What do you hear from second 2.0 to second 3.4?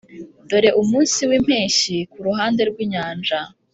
kuruhande rwinyanja